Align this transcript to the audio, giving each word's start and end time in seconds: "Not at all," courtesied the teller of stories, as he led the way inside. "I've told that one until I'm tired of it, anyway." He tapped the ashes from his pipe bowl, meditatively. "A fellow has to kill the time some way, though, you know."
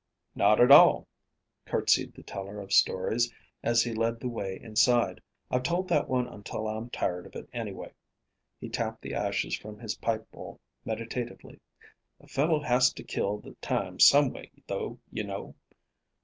"Not 0.33 0.59
at 0.59 0.71
all," 0.71 1.07
courtesied 1.67 2.13
the 2.15 2.23
teller 2.23 2.59
of 2.59 2.73
stories, 2.73 3.31
as 3.61 3.83
he 3.83 3.93
led 3.93 4.19
the 4.19 4.29
way 4.29 4.59
inside. 4.59 5.21
"I've 5.51 5.61
told 5.61 5.87
that 5.89 6.09
one 6.09 6.25
until 6.25 6.67
I'm 6.67 6.89
tired 6.89 7.27
of 7.27 7.35
it, 7.35 7.47
anyway." 7.53 7.93
He 8.59 8.67
tapped 8.67 9.03
the 9.03 9.13
ashes 9.13 9.55
from 9.55 9.77
his 9.77 9.93
pipe 9.97 10.31
bowl, 10.31 10.59
meditatively. 10.85 11.59
"A 12.19 12.25
fellow 12.27 12.61
has 12.63 12.91
to 12.93 13.03
kill 13.03 13.37
the 13.37 13.53
time 13.61 13.99
some 13.99 14.31
way, 14.33 14.49
though, 14.65 14.97
you 15.11 15.23
know." 15.23 15.53